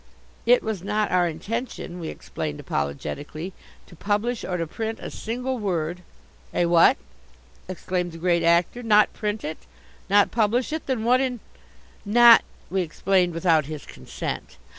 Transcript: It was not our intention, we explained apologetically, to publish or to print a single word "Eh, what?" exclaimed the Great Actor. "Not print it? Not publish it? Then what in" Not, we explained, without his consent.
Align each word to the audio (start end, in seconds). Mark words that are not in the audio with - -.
It 0.47 0.63
was 0.63 0.81
not 0.81 1.11
our 1.11 1.27
intention, 1.27 1.99
we 1.99 2.07
explained 2.07 2.59
apologetically, 2.59 3.53
to 3.85 3.95
publish 3.95 4.43
or 4.43 4.57
to 4.57 4.65
print 4.65 4.97
a 4.99 5.11
single 5.11 5.59
word 5.59 6.01
"Eh, 6.55 6.63
what?" 6.65 6.97
exclaimed 7.67 8.11
the 8.13 8.17
Great 8.17 8.41
Actor. 8.41 8.81
"Not 8.81 9.13
print 9.13 9.43
it? 9.43 9.59
Not 10.09 10.31
publish 10.31 10.73
it? 10.73 10.87
Then 10.87 11.03
what 11.03 11.21
in" 11.21 11.39
Not, 12.19 12.43
we 12.71 12.81
explained, 12.81 13.35
without 13.35 13.67
his 13.67 13.85
consent. 13.85 14.57